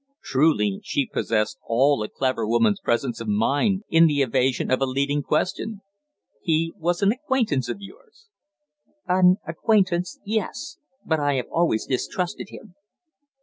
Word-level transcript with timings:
Truly 0.23 0.79
she 0.83 1.05
possessed 1.05 1.59
all 1.63 2.01
a 2.01 2.09
clever 2.09 2.47
woman's 2.47 2.79
presence 2.79 3.21
of 3.21 3.27
mind 3.27 3.83
in 3.87 4.07
the 4.07 4.23
evasion 4.23 4.71
of 4.71 4.81
a 4.81 4.87
leading 4.87 5.21
question. 5.21 5.81
"He 6.41 6.73
was 6.75 7.03
an 7.03 7.11
acquaintance 7.11 7.69
of 7.69 7.81
yours?" 7.81 8.27
"An 9.07 9.37
acquaintance 9.47 10.19
yes. 10.25 10.79
But 11.05 11.19
I 11.19 11.35
have 11.35 11.49
always 11.51 11.85
distrusted 11.85 12.47
him." 12.49 12.73